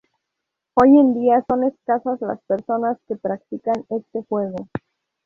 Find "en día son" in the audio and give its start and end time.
0.97-1.63